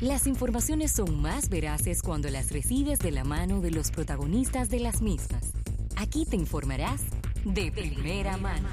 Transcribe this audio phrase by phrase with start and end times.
[0.00, 4.80] Las informaciones son más veraces cuando las recibes de la mano de los protagonistas de
[4.80, 5.52] las mismas.
[5.94, 7.02] Aquí te informarás
[7.44, 8.70] de primera mano.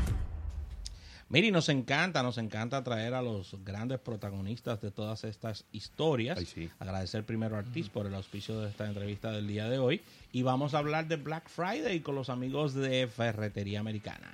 [1.27, 6.39] Miri, nos encanta, nos encanta traer a los grandes protagonistas de todas estas historias.
[6.79, 10.02] Agradecer primero a Artis por el auspicio de esta entrevista del día de hoy.
[10.32, 14.34] Y vamos a hablar de Black Friday con los amigos de Ferretería Americana.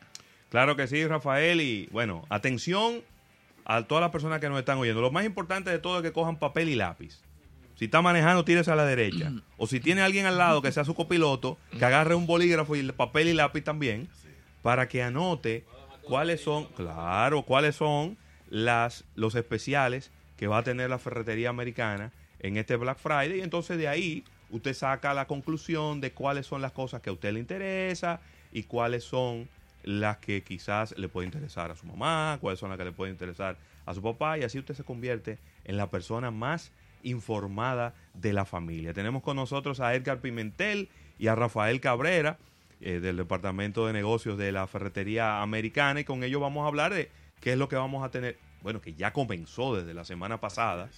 [0.50, 1.60] Claro que sí, Rafael.
[1.60, 3.02] Y bueno, atención
[3.66, 5.02] a todas las personas que nos están oyendo.
[5.02, 7.22] Lo más importante de todo es que cojan papel y lápiz.
[7.76, 9.31] Si está manejando, tírese a la derecha.
[9.58, 12.91] o si tiene alguien al lado que sea su copiloto, que agarre un bolígrafo y
[12.91, 14.09] papel y lápiz también,
[14.62, 15.66] para que anote
[16.03, 18.17] cuáles son, claro, cuáles son
[18.49, 23.39] las, los especiales que va a tener la ferretería americana en este Black Friday.
[23.39, 27.14] Y entonces de ahí usted saca la conclusión de cuáles son las cosas que a
[27.14, 29.50] usted le interesa y cuáles son
[29.84, 33.14] las que quizás le puede interesar a su mamá, cuáles son las que le pueden
[33.14, 36.72] interesar a su papá y así usted se convierte en la persona más
[37.04, 38.94] informada de la familia.
[38.94, 42.38] Tenemos con nosotros a Edgar Pimentel y a Rafael Cabrera
[42.81, 46.94] eh, del Departamento de Negocios de la Ferretería Americana y con ellos vamos a hablar
[46.94, 47.09] de
[47.42, 50.90] qué es lo que vamos a tener, bueno, que ya comenzó desde la semana pasada,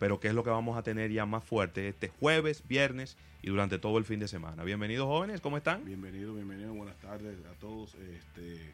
[0.00, 3.50] pero qué es lo que vamos a tener ya más fuerte este jueves, viernes y
[3.50, 4.64] durante todo el fin de semana.
[4.64, 5.84] Bienvenidos jóvenes, ¿cómo están?
[5.84, 7.94] Bienvenido, bienvenido, buenas tardes a todos.
[7.94, 8.72] Este,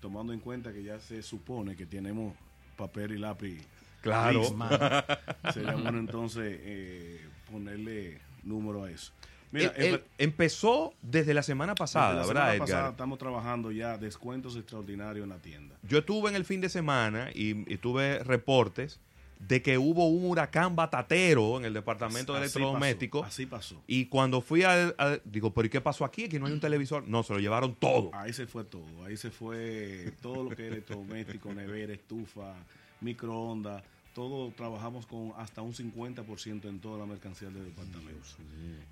[0.00, 2.34] tomando en cuenta que ya se supone que tenemos
[2.76, 3.64] papel y lápiz.
[4.02, 4.42] Claro.
[5.54, 9.12] sería bueno entonces eh, ponerle número a eso.
[9.52, 9.72] Mira,
[10.18, 15.38] empezó desde la semana pasada, la semana Pasada estamos trabajando ya descuentos extraordinarios en la
[15.38, 15.76] tienda.
[15.84, 18.98] Yo estuve en el fin de semana y, tuve reportes
[19.46, 23.26] de que hubo un huracán batatero en el departamento de electrodomésticos.
[23.26, 23.82] así pasó.
[23.86, 26.24] Y cuando fui a, digo, pero ¿y qué pasó aquí?
[26.24, 27.06] Aquí no hay un televisor.
[27.06, 28.10] No, se lo llevaron todo.
[28.14, 29.04] Ahí se fue todo.
[29.04, 32.54] Ahí se fue todo lo que es electrodoméstico, nevera, estufa,
[33.00, 33.82] microondas
[34.14, 38.24] todo trabajamos con hasta un 50% en toda la mercancía del departamento.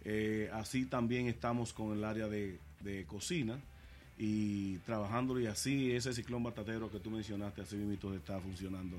[0.04, 2.58] Eh, así también estamos con el área de,
[3.06, 3.58] cocina
[4.18, 8.96] y trabajando y así ese ciclón batatero que tú mencionaste, así mismo está funcionando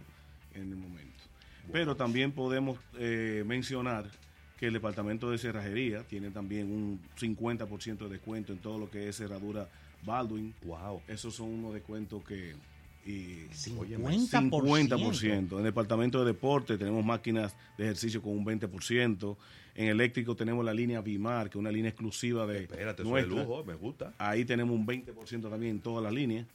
[0.53, 1.23] en el momento.
[1.71, 4.09] Pero también podemos eh, mencionar
[4.59, 9.09] que el departamento de cerrajería tiene también un 50% de descuento en todo lo que
[9.09, 9.67] es cerradura
[10.05, 10.53] Baldwin.
[10.63, 11.01] Wow.
[11.07, 12.53] Esos son unos descuentos que
[13.05, 13.99] y 50%.
[14.29, 15.51] 50%.
[15.51, 19.35] En el departamento de deporte tenemos máquinas de ejercicio con un 20%.
[19.75, 23.63] En eléctrico tenemos la línea Bimar, que es una línea exclusiva de Espérate, de lujo,
[23.65, 24.13] me gusta.
[24.17, 26.45] Ahí tenemos un 20% también en todas las líneas.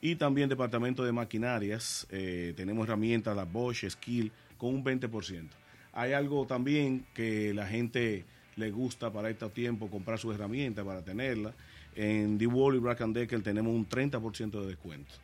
[0.00, 5.48] Y también departamento de maquinarias, eh, tenemos herramientas, la Bosch, Skill, con un 20%.
[5.92, 8.24] Hay algo también que la gente
[8.56, 11.52] le gusta para este tiempo comprar sus herramientas para tenerla.
[11.96, 15.14] En D-Wall y Black Decker tenemos un 30% de descuento.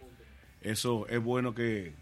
[0.61, 1.93] Eso es bueno que...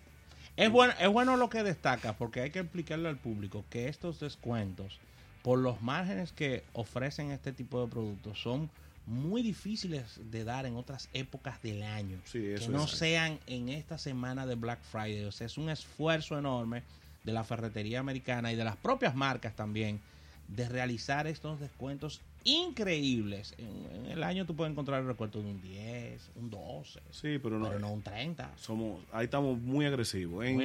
[0.57, 4.21] Es bueno, es bueno lo que destaca, porque hay que explicarle al público que estos
[4.21, 5.01] descuentos,
[5.43, 8.71] por los márgenes que ofrecen este tipo de productos, son
[9.07, 12.19] muy difíciles de dar en otras épocas del año.
[12.31, 15.25] que no sean en esta semana de Black Friday.
[15.25, 16.83] O sea, es un esfuerzo enorme
[17.25, 20.01] de la ferretería americana y de las propias marcas también
[20.49, 23.55] de realizar estos descuentos increíbles.
[23.59, 27.59] En, el año tú puedes encontrar el recuerdo de un 10, un 12, sí, pero
[27.59, 28.53] no, no un 30.
[28.57, 30.45] Somos, ahí estamos muy agresivos.
[30.45, 30.61] En,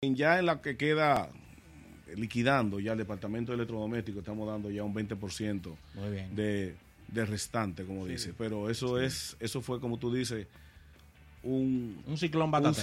[0.00, 1.30] En, ya en la que queda
[2.14, 5.76] liquidando ya el departamento de electrodomésticos, estamos dando ya un 20%
[6.32, 6.74] De,
[7.12, 8.32] de restante, como dice.
[8.36, 10.46] Pero eso es eso fue, como tú dices,
[11.42, 12.74] un, un ciclón batatero.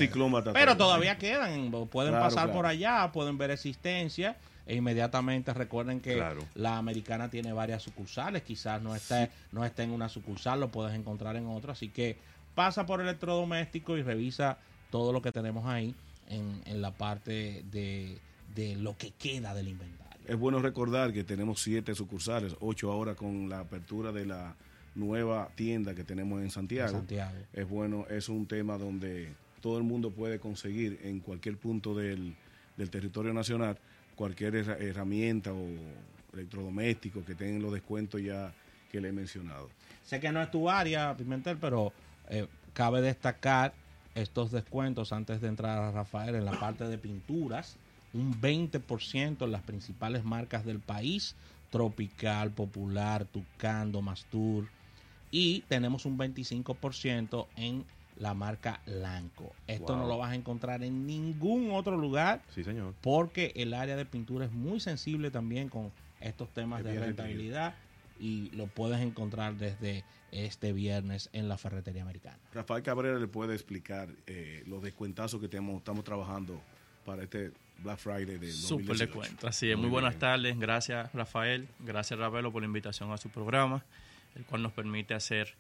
[0.54, 6.22] Pero todavía quedan, pueden pasar por allá, pueden ver existencia e inmediatamente recuerden que
[6.56, 10.94] la americana tiene varias sucursales, quizás no esté, no esté en una sucursal, lo puedes
[10.94, 12.18] encontrar en otra, así que
[12.54, 14.58] pasa por electrodoméstico y revisa
[14.92, 15.96] todo lo que tenemos ahí
[16.28, 18.20] en, en la parte de,
[18.56, 20.07] de lo que queda del inventario.
[20.28, 24.56] Es bueno recordar que tenemos siete sucursales, ocho ahora con la apertura de la
[24.94, 26.92] nueva tienda que tenemos en Santiago.
[26.92, 27.38] Santiago.
[27.54, 29.30] Es bueno, es un tema donde
[29.62, 32.36] todo el mundo puede conseguir en cualquier punto del,
[32.76, 33.78] del territorio nacional
[34.16, 35.66] cualquier herramienta o
[36.34, 38.54] electrodoméstico que tengan los descuentos ya
[38.92, 39.70] que le he mencionado.
[40.04, 41.94] Sé que no es tu área, Pimentel, pero
[42.30, 43.74] eh, cabe destacar
[44.16, 47.78] estos descuentos antes de entrar a Rafael en la parte de pinturas,
[48.14, 51.36] un 20% en las principales marcas del país,
[51.70, 54.68] Tropical, Popular, Tucando, Mastur,
[55.32, 57.86] y tenemos un 25% en
[58.18, 59.54] la marca Lanco.
[59.68, 62.42] Esto no lo vas a encontrar en ningún otro lugar.
[62.54, 62.94] Sí, señor.
[63.02, 67.76] Porque el área de pintura es muy sensible también con estos temas de rentabilidad
[68.20, 72.40] y lo puedes encontrar desde este viernes en la ferretería americana.
[72.54, 76.60] Rafael Cabrera le puede explicar eh, los descuentazos que tenemos, estamos trabajando
[77.06, 78.98] para este Black Friday de Súper 2018.
[79.06, 79.48] descuento.
[79.48, 79.78] Así es.
[79.78, 80.58] Muy, buenas tardes.
[80.60, 81.68] Gracias, Rafael.
[81.80, 83.84] Gracias, Ravelo, por la invitación a su programa,
[84.36, 85.54] el cual nos permite hacer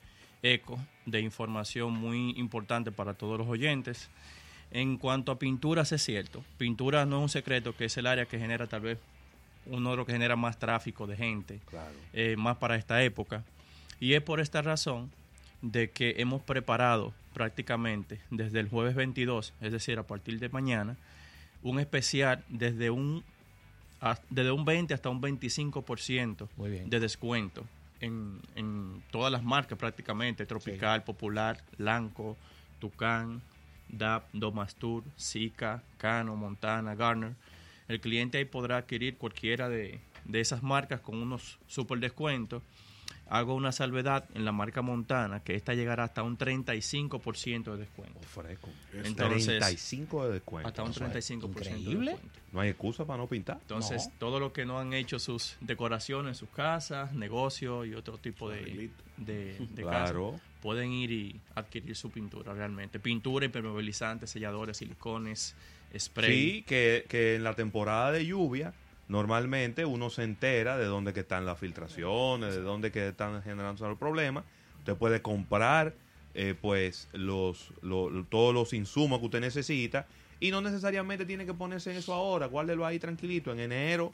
[0.44, 4.10] eco de información muy importante para todos los oyentes.
[4.72, 6.44] En cuanto a pinturas, es cierto.
[6.58, 9.00] Pintura no es un secreto, que es el área que genera tal vez
[9.66, 11.92] uno de los que genera más tráfico de gente, Claro.
[12.14, 13.44] eh, más para esta época.
[14.00, 15.12] Y es por esta razón
[15.62, 20.96] de que hemos preparado prácticamente desde el jueves 22, es decir, a partir de mañana,
[21.64, 23.24] un especial desde un,
[24.30, 26.90] desde un 20 hasta un 25% Muy bien.
[26.90, 27.66] de descuento
[28.00, 32.38] en, en todas las marcas prácticamente, Tropical, Popular, Lanco,
[32.80, 33.42] Tucán,
[33.90, 37.34] DAP, Domastur, Zika, Cano, Montana, Garner.
[37.88, 42.62] El cliente ahí podrá adquirir cualquiera de, de esas marcas con unos super descuentos.
[43.30, 48.20] Hago una salvedad en la marca Montana, que esta llegará hasta un 35% de descuento.
[48.28, 48.70] Fresco.
[48.94, 50.68] Entonces, 35 de descuento.
[50.68, 51.48] hasta un Eso es 35% de
[51.80, 52.12] increíble.
[52.12, 52.40] descuento.
[52.54, 53.58] No hay excusa para no pintar.
[53.62, 54.14] Entonces, No.
[54.20, 58.50] todo lo que no han hecho sus decoraciones en sus casas, negocios y otro tipo
[58.50, 60.32] de, de, de Claro.
[60.32, 63.00] casas, pueden ir y adquirir su pintura realmente.
[63.00, 65.54] Pintura, impermeabilizantes, selladores, silicones,
[65.98, 66.32] spray.
[66.32, 68.74] Sí, que, que en la temporada de lluvia
[69.08, 73.88] normalmente uno se entera de dónde que están las filtraciones, de dónde que están generando
[73.88, 74.44] los problemas.
[74.80, 75.94] Usted puede comprar
[76.34, 80.06] eh, pues los, lo- todos los insumos que usted necesita
[80.40, 83.52] y no necesariamente tiene que ponerse en eso ahora, guárdelo ahí tranquilito.
[83.52, 84.14] En enero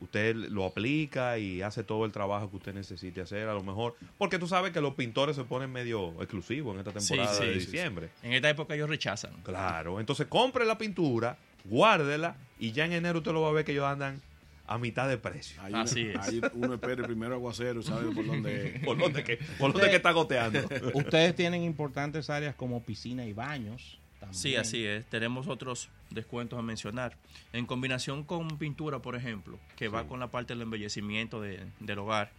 [0.00, 3.96] usted lo aplica y hace todo el trabajo que usted necesite hacer a lo mejor,
[4.18, 7.54] porque tú sabes que los pintores se ponen medio exclusivos en esta temporada sí, de
[7.54, 7.66] sí, sí.
[7.66, 8.10] diciembre.
[8.22, 9.32] En esta época ellos rechazan.
[9.42, 11.38] Claro, entonces compre la pintura,
[11.68, 14.20] guárdela y ya en enero usted lo va a ver que ellos andan
[14.68, 15.60] a mitad de precio.
[15.62, 16.28] Ahí Así uno, es.
[16.28, 18.80] ahí uno espera el primer aguacero y sabe por dónde.
[18.84, 20.60] ¿Por dónde que, por dónde que está goteando?
[20.94, 23.98] Ustedes tienen importantes áreas como piscina y baños.
[24.18, 24.34] También.
[24.40, 25.04] Sí, así es.
[25.06, 27.16] Tenemos otros descuentos a mencionar.
[27.52, 31.98] En combinación con pintura, por ejemplo, que va con la parte del embellecimiento de- del
[31.98, 32.32] hogar,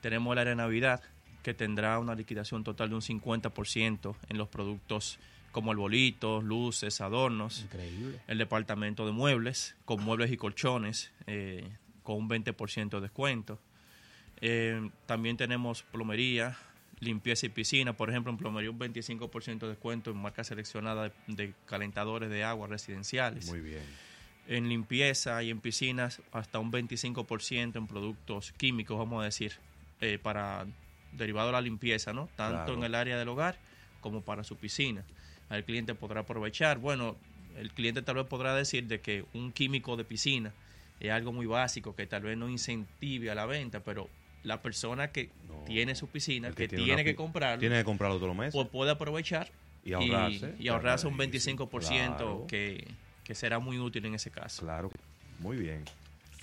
[0.00, 1.02] tenemos el área de Navidad,
[1.42, 5.18] que tendrá una liquidación total de un 50% en los productos
[5.54, 7.62] como arbolitos, luces, adornos.
[7.62, 8.20] Increíble.
[8.26, 11.70] El departamento de muebles, con muebles y colchones, eh,
[12.02, 13.60] con un 20% de descuento.
[14.40, 16.58] Eh, también tenemos plomería,
[16.98, 17.92] limpieza y piscina.
[17.96, 22.42] Por ejemplo, en plomería un 25% de descuento en marcas seleccionadas de, de calentadores de
[22.42, 23.46] agua residenciales.
[23.46, 23.82] Muy bien.
[24.48, 29.52] En limpieza y en piscinas hasta un 25% en productos químicos, vamos a decir,
[30.00, 30.66] eh, para
[31.12, 32.28] derivado de la limpieza, ¿no?
[32.34, 32.74] Tanto Claro.
[32.74, 33.56] en el área del hogar
[34.00, 35.04] como para su piscina.
[35.50, 36.78] El cliente podrá aprovechar.
[36.78, 37.16] Bueno,
[37.56, 40.52] el cliente tal vez podrá decir de que un químico de piscina
[41.00, 44.08] es algo muy básico que tal vez no incentive a la venta, pero
[44.42, 45.64] la persona que No.
[45.66, 48.54] tiene su piscina, que, tiene que comprarlo, Tiene que comprarlo todos los meses.
[48.54, 49.50] pues puede aprovechar
[49.84, 50.54] Y ahorrarse.
[50.58, 51.30] y, ahorrarse un Claro.
[51.30, 52.46] 25% Claro.
[52.48, 52.86] que,
[53.22, 54.62] que será muy útil en ese caso.
[54.62, 54.90] Claro,
[55.38, 55.84] muy bien.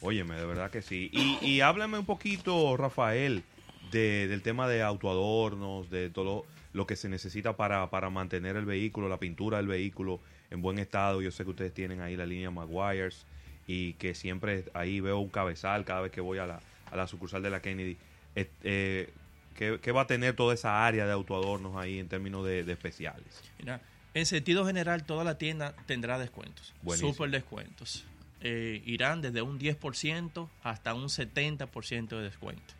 [0.01, 1.09] Óyeme, de verdad que sí.
[1.13, 3.43] Y, y háblame un poquito, Rafael,
[3.91, 8.55] de- del tema de autoadornos, de todo lo, lo que se necesita para, para mantener
[8.55, 11.21] el vehículo, la pintura del vehículo en buen estado.
[11.21, 13.25] Yo sé que ustedes tienen ahí la línea Maguires
[13.67, 16.59] y que siempre ahí veo un cabezal cada vez que voy a la,
[16.89, 17.97] a la sucursal de la Kennedy.
[18.35, 19.09] Eh, eh,
[19.55, 22.71] ¿qué, qué va a tener toda esa área de autoadornos ahí en términos de, de
[22.71, 23.41] especiales?
[23.59, 23.81] Mira,
[24.13, 26.73] en sentido general, toda la tienda tendrá descuentos.
[26.81, 27.13] Buenísimo.
[27.13, 28.05] Super descuentos.
[28.41, 32.73] Eh, irán desde un 10% hasta un 70% de descuento.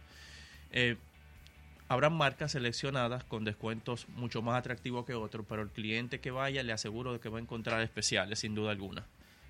[1.91, 6.63] Habrán marcas seleccionadas con descuentos mucho más atractivos que otros, pero el cliente que vaya
[6.63, 9.05] le aseguro de que va a encontrar especiales, sin duda alguna.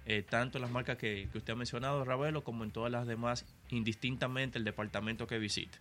[0.07, 3.05] Eh, tanto en las marcas que, que usted ha mencionado, Ravelo, como en todas las
[3.05, 5.77] demás, indistintamente el departamento que visite.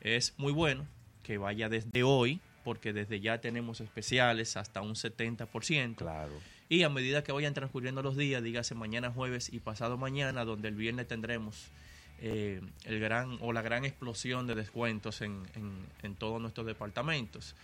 [0.00, 0.86] Es muy bueno
[1.24, 5.96] que vaya desde hoy, porque desde ya tenemos especiales hasta un 70%.
[5.96, 6.34] Claro.
[6.68, 10.68] Y a medida que vayan transcurriendo los días, dígase mañana jueves y pasado mañana, donde
[10.68, 11.72] el viernes tendremos
[12.20, 17.54] eh, el gran o la gran explosión de descuentos en, en- en todos nuestros departamentos.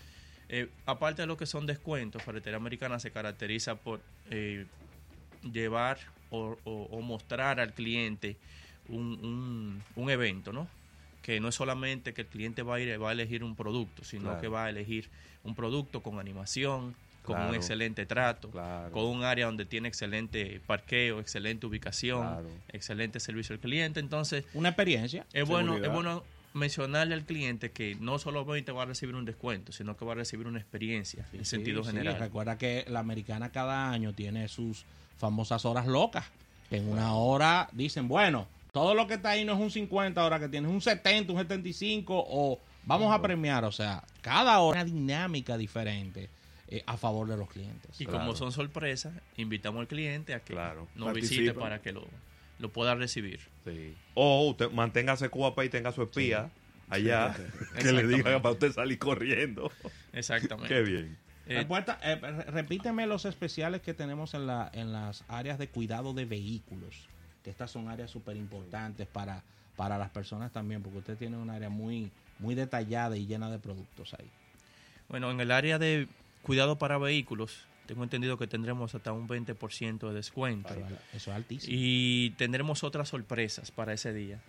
[0.49, 4.67] Eh, aparte de lo que son descuentos, Ferretería Americana se caracteriza por eh,
[5.53, 5.99] llevar
[6.31, 8.37] o, o- o mostrar al cliente
[8.89, 10.69] un, un- un evento, ¿no?
[11.23, 14.05] Que no es solamente que el cliente va a ir va a elegir un producto,
[14.05, 14.41] sino Claro.
[14.41, 15.09] que va a elegir
[15.43, 16.95] un producto con animación,
[17.27, 17.51] con Claro.
[17.51, 18.91] un excelente trato, Claro.
[18.93, 22.49] con un área donde tiene excelente parqueo, excelente ubicación, Claro.
[22.73, 24.01] excelente servicio al cliente.
[24.01, 25.27] Entonces, Una experiencia.
[25.35, 26.23] es bueno, es bueno
[26.55, 30.15] mencionarle al cliente que no solamente va a recibir un descuento, sino que va a
[30.15, 32.19] recibir una experiencia en Sí, sentido sí, general.
[32.19, 34.87] Recuerda que la americana cada año tiene sus
[35.19, 36.25] famosas horas locas.
[36.71, 40.39] En una hora dicen, bueno, todo lo que está ahí no es un 50, ahora
[40.41, 43.65] que tienes un 70, un 75, o vamos a premiar.
[43.65, 46.29] O sea, cada hora una dinámica diferente.
[46.69, 48.01] Eh, a favor de los clientes.
[48.01, 48.21] Y Claro.
[48.21, 50.89] como son sorpresas, invitamos al cliente a que Claro.
[50.95, 51.41] nos Participa.
[51.43, 52.07] visite para que lo,
[52.59, 53.41] lo pueda recibir.
[53.65, 53.95] Sí.
[54.15, 56.51] O usted manténgase cuapa y tenga su espía
[56.89, 57.35] allá
[57.81, 59.71] que le diga para usted salir corriendo.
[60.13, 60.69] Exactamente.
[60.75, 61.17] Qué bien.
[61.49, 61.65] Eh,
[62.03, 66.25] eh, re- repíteme los especiales que tenemos en, la, en las áreas de cuidado de
[66.25, 67.07] vehículos,
[67.45, 69.45] que estas son áreas súper importantes para,
[69.77, 73.61] para las personas también, porque usted tiene un área muy, muy detallada y llena de
[73.61, 74.29] productos ahí.
[75.09, 76.09] bueno, en el área de
[76.47, 80.73] cuidado para vehículos, tengo entendido que tendremos hasta un 20% de descuento.
[80.73, 81.77] Pero eso es altísimo.
[81.77, 84.41] Y tendremos otras sorpresas para ese día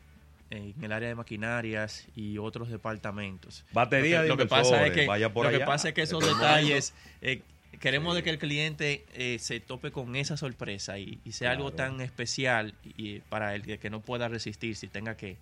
[0.51, 3.65] en el área de maquinarias y otros departamentos.
[3.73, 5.65] Batería de lo que, lo que pasa es que, vaya por lo que allá.
[5.65, 7.41] pasa es que esos el detalles eh,
[7.79, 11.73] queremos de que el cliente eh, se tope con esa sorpresa y, y sea algo
[11.73, 15.35] tan especial y, para él que, no pueda resistirse y tenga que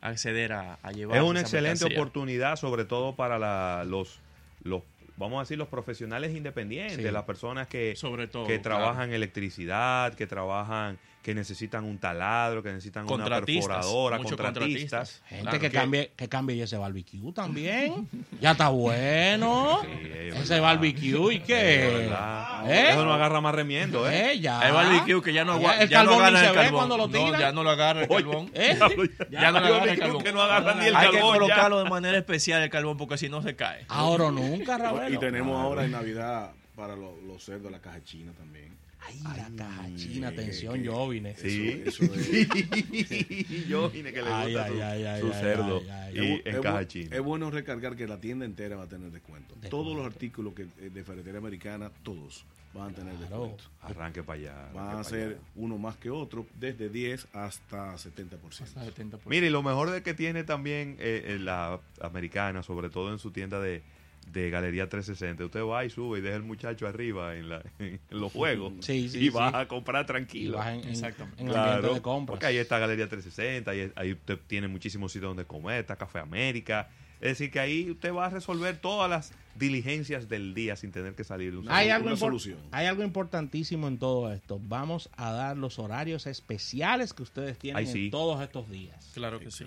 [0.00, 1.98] acceder a, a llevar Es una esa excelente mercancía.
[2.00, 4.18] oportunidad, sobre todo para la- los,
[4.64, 4.82] los,
[5.18, 7.02] vamos a decir, los profesionales independientes, Sí.
[7.10, 8.78] las personas que, Sobre todo, que claro.
[8.84, 14.46] trabajan electricidad, que trabajan, que necesitan un taladro, que necesitan una perforadora, contratistas.
[14.46, 15.22] contratistas.
[15.28, 18.08] Gente Claro que, que- cambie que cambie ese barbecue también.
[18.40, 19.80] ya está bueno.
[19.82, 20.62] Sí, es ese verdad.
[20.62, 21.90] barbecue y Es qué.
[21.98, 22.70] verdad.
[22.70, 22.90] ¿Eh?
[22.92, 24.32] Eso no agarra más remiendo, ¿eh?
[24.32, 24.60] Eh, ya.
[24.60, 26.60] Hay barbecue que ya no, agua- Ya el ya no carbón agarra ni el se
[26.62, 27.38] ve cuando lo No, tira.
[27.40, 28.50] ya no lo agarra el Oye, carbón.
[28.54, 28.78] ¿Eh?
[29.30, 30.22] Ya no le agarra el Barbecue carbón.
[30.24, 31.20] que no agarra ni el Hay que ya.
[31.22, 33.84] colocarlo de manera especial el carbón porque si no se cae.
[33.88, 35.14] Ahora nunca, Ravelo.
[35.14, 38.78] Y tenemos ahora en Navidad para lo- los cerdos la caja china también.
[39.08, 41.34] Ay, la caja china, atención, que- yo vine.
[41.36, 41.82] Sí.
[41.86, 45.32] Eso- eso es- Yo vine que le Ay, gusta ay, su, ay, ay, su ay,
[45.40, 46.18] cerdo ay, ay.
[46.44, 47.16] y en es caja china.
[47.16, 49.54] Es bueno recargar que la tienda entera va a tener descuento.
[49.54, 49.68] Descuento.
[49.76, 53.28] Todos los artículos que, eh, de ferretería americana, todos van a tener Claro.
[53.44, 53.64] descuento.
[53.82, 54.52] Arranque para allá.
[54.60, 55.38] arranque Van a ser allá.
[55.56, 58.64] uno más que otro, desde 10 hasta 70%.
[58.64, 59.28] Hasta 70%.
[59.30, 63.18] Mire, y lo mejor de que tiene también eh, eh, la americana, sobre todo en
[63.18, 63.82] su tienda de,
[64.32, 68.00] de Galería 360, usted va y sube y deja el muchacho arriba en, la, en
[68.10, 69.56] los juegos Sí, sí, y va sí.
[69.56, 70.58] a comprar Y tranquilo.
[70.58, 71.42] vas en, en, Exactamente.
[71.42, 72.34] en ambiente Claro, de compras.
[72.34, 76.18] porque ahí está Galería 360, ahí, ahí usted tiene muchísimos sitios donde comer, está Café
[76.18, 76.88] América.
[77.20, 81.14] Es decir, que ahí usted va a resolver todas las diligencias del día sin tener
[81.16, 82.58] que salir de un Hay Una algo, impor- solución.
[82.70, 84.60] hay algo importantísimo en todo esto.
[84.62, 88.04] Vamos a dar los horarios especiales que ustedes tienen Ay, sí.
[88.04, 89.10] en todos estos días.
[89.14, 89.64] Claro que sí.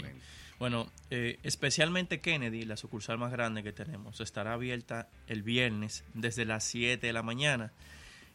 [0.61, 6.45] Bueno, eh, especialmente Kennedy, la sucursal más grande que tenemos, estará abierta el viernes desde
[6.45, 7.71] las 7 de la mañana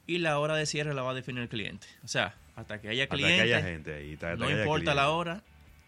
[0.09, 1.87] y la hora de cierre la va a definir el cliente.
[2.03, 4.15] O sea, hasta que haya Hasta que cliente, haya gente ahí.
[4.15, 5.17] hasta no que haya importa la cliente.
[5.17, 5.43] hora,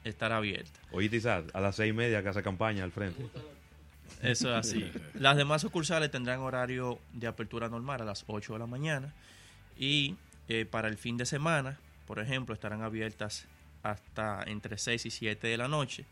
[0.05, 0.79] estará abierta.
[0.93, 3.27] Oye, Tizat, a las seis y media que hace campaña al frente.
[4.23, 4.89] Eso es así.
[5.15, 9.13] Las demás sucursales tendrán horario de apertura normal a las 8 de la mañana
[9.77, 10.15] y
[10.49, 13.49] eh, para el fin de semana, por ejemplo, estarán abiertas
[13.83, 16.05] hasta entre 6 y 7 de la noche.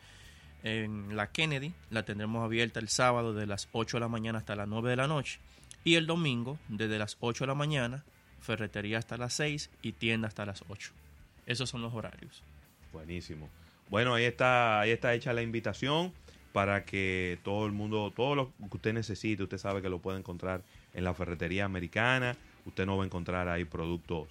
[0.63, 4.57] En la Kennedy la tendremos abierta el sábado de las 8 de la mañana hasta
[4.57, 5.39] las 9 de la noche
[5.85, 8.05] y el domingo desde las 8 de la mañana,
[8.41, 10.93] ferretería hasta las 6 y tienda hasta las 8.
[11.47, 12.43] Esos son los horarios.
[12.93, 13.49] Buenísimo.
[13.89, 16.13] Bueno, ahí está, ahí está hecha la invitación
[16.53, 20.19] para que todo el mundo, todo lo que usted necesite, usted sabe que lo puede
[20.19, 22.37] encontrar en la ferretería americana.
[22.65, 24.27] Usted no va a encontrar ahí productos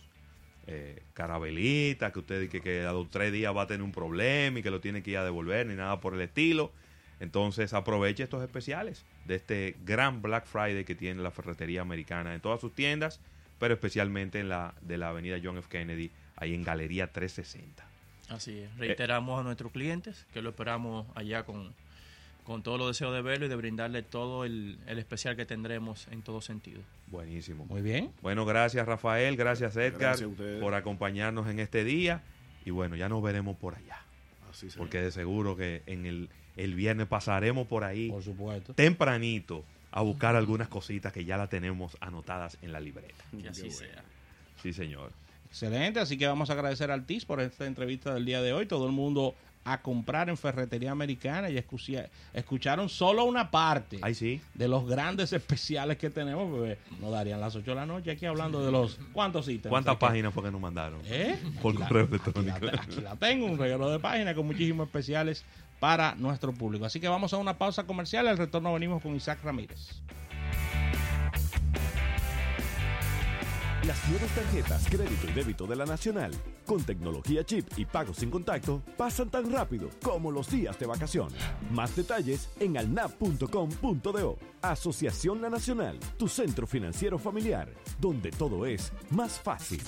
[0.67, 4.59] eh, carabelitas, que usted que, que a los tres días va a tener un problema
[4.59, 6.71] y que lo tiene que ir a devolver, ni nada por el estilo.
[7.19, 12.41] Entonces aproveche estos especiales de este gran Black Friday que tiene la ferretería americana en
[12.41, 13.21] todas sus tiendas,
[13.59, 15.69] pero especialmente en la de la avenida John F.
[15.69, 17.85] Kennedy, ahí en Galería 360.
[18.29, 18.77] Así es.
[18.77, 21.73] Reiteramos a nuestros clientes que lo esperamos allá con,
[22.45, 26.07] con todos los deseos de verlo y de brindarle todo el, el especial que tendremos
[26.11, 26.81] en todo sentido.
[27.07, 27.65] Buenísimo.
[27.65, 28.11] Muy bien.
[28.21, 30.29] Bueno, gracias Rafael, gracias Edgar Gracias
[30.61, 32.21] por acompañarnos en este día.
[32.63, 33.97] Y bueno, ya nos veremos por allá.
[34.49, 34.79] Así será.
[34.79, 38.73] Porque de seguro que en el, el viernes pasaremos por ahí Por supuesto.
[38.73, 43.23] tempranito a buscar algunas cositas que ya la tenemos anotadas en la libreta.
[43.41, 43.75] Que así bueno.
[43.77, 44.03] sea.
[44.61, 45.11] Sí, señor.
[45.49, 48.65] Excelente, así que vamos a agradecer al TIS por esta entrevista del día de hoy.
[48.65, 49.35] Todo el mundo
[49.65, 54.39] a comprar en Ferretería Americana y escucha- escucharon solo una parte Ahí sí.
[54.53, 56.49] de los grandes especiales que tenemos.
[56.51, 58.99] porque nos darían las 8 de la noche aquí hablando de los...
[59.11, 59.69] ¿Cuántos ítems?
[59.71, 61.01] ¿Cuántas páginas fue que nos mandaron?
[61.05, 61.37] ¿Eh?
[61.61, 62.65] Por Aquí la- correo aquí electrónico.
[62.65, 65.43] la- Aquí la tengo, un regalo de página con muchísimos especiales
[65.79, 66.85] para nuestro público.
[66.85, 68.27] Así que vamos a una pausa comercial.
[68.27, 69.99] Al retorno venimos con Isaac Ramírez.
[73.85, 76.31] Las nuevas tarjetas crédito y débito de la Nacional,
[76.65, 81.37] con tecnología chip y pago sin contacto, pasan tan rápido como los días de vacaciones.
[81.69, 84.37] Más detalles en alnap.com.do.
[84.61, 89.83] Asociación La Nacional, tu centro financiero familiar, donde todo es más fácil.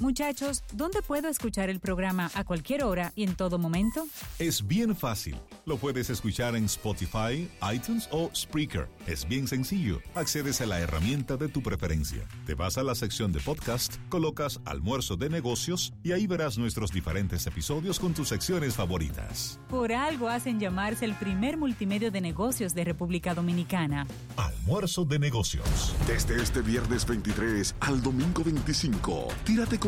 [0.00, 4.06] Muchachos, ¿dónde puedo escuchar el programa a cualquier hora y en todo momento?
[4.38, 5.36] Es bien fácil.
[5.66, 8.88] Lo puedes escuchar en Spotify, iTunes o Spreaker.
[9.08, 10.00] Es bien sencillo.
[10.14, 12.22] Accedes a la herramienta de tu preferencia.
[12.46, 16.92] Te vas a la sección de podcast, colocas almuerzo de negocios y ahí verás nuestros
[16.92, 19.58] diferentes episodios con tus secciones favoritas.
[19.68, 24.06] Por algo hacen llamarse el primer multimedio de negocios de República Dominicana.
[24.36, 25.92] Almuerzo de negocios.
[26.06, 29.78] Desde este viernes 23 al domingo 25, tírate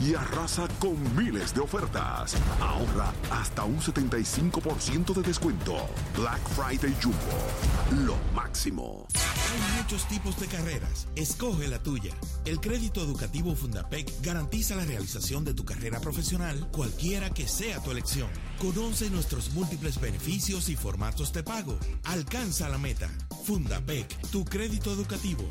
[0.00, 2.36] y arrasa con miles de ofertas.
[2.60, 5.76] Ahorra hasta un 75% de descuento.
[6.16, 8.06] Black Friday Jumbo.
[8.06, 9.06] Lo máximo.
[9.14, 11.08] Hay muchos tipos de carreras.
[11.16, 12.14] Escoge la tuya.
[12.44, 17.90] El crédito educativo Fundapec garantiza la realización de tu carrera profesional, cualquiera que sea tu
[17.90, 18.28] elección.
[18.60, 21.76] Conoce nuestros múltiples beneficios y formatos de pago.
[22.04, 23.10] Alcanza la meta.
[23.44, 25.48] Fundapec, tu crédito educativo.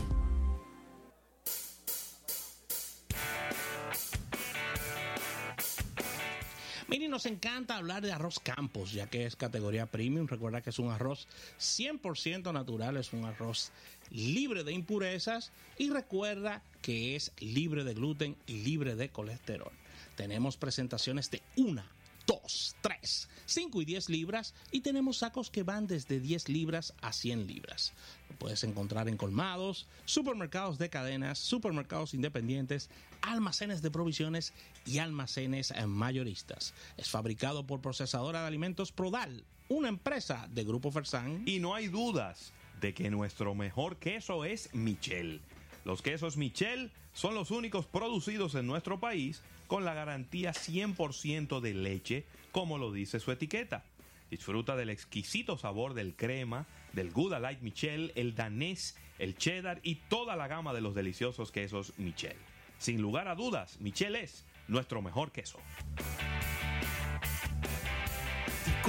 [6.90, 10.26] Miren, nos encanta hablar de arroz Campos, ya que es categoría premium.
[10.26, 11.28] Recuerda que es un arroz
[11.60, 13.72] 100% natural, es un arroz
[14.10, 19.72] libre de impurezas y recuerda que es libre de gluten y libre de colesterol.
[20.16, 21.86] Tenemos presentaciones de una,
[22.30, 27.12] dos, tres, cinco y 10 libras y tenemos sacos que van desde 10 libras a
[27.12, 27.92] 100 libras.
[28.30, 32.92] Lo puedes encontrar en colmados, supermercados de cadenas, supermercados independientes,
[33.24, 34.54] almacenes de provisiones
[34.86, 36.76] y almacenes mayoristas.
[36.98, 41.42] Es fabricado por procesadora de alimentos Prodal, una empresa de Grupo Fersan.
[41.48, 45.42] Y no hay dudas de que nuestro mejor queso es Michel.
[45.84, 51.76] Los quesos Michel son los únicos producidos en nuestro país con la garantía 100% de
[51.76, 53.86] leche, como lo dice su etiqueta.
[54.32, 59.96] Disfruta del exquisito sabor del crema, del Gouda Light Michel, el danés, el cheddar y
[59.96, 62.36] toda la gama de los deliciosos quesos Michel.
[62.80, 65.60] Sin lugar a dudas, Michel es nuestro mejor queso.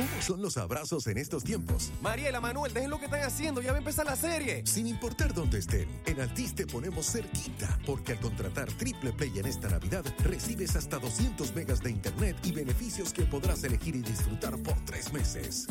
[0.00, 1.92] ¿Cómo son los abrazos en estos tiempos?
[2.00, 4.62] Mariela, Manuel, dejen lo que están haciendo, ya va a empezar la serie.
[4.64, 9.44] Sin importar dónde estén, en Altis te ponemos cerquita, porque al contratar Triple Play en
[9.44, 14.56] esta Navidad, recibes hasta 200 megas de internet y beneficios que podrás elegir y disfrutar
[14.62, 15.66] por tres meses.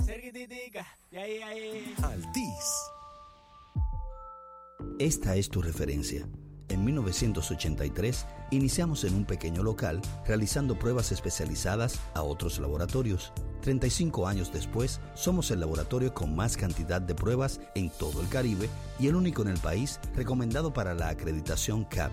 [2.03, 2.65] Altis.
[4.99, 6.29] Esta es tu referencia.
[6.67, 13.33] En 1983 iniciamos en un pequeño local realizando pruebas especializadas a otros laboratorios.
[13.61, 18.69] 35 años después, somos el laboratorio con más cantidad de pruebas en todo el Caribe
[18.99, 22.11] y el único en el país recomendado para la acreditación CAP.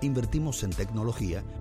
[0.00, 1.44] Invertimos en tecnología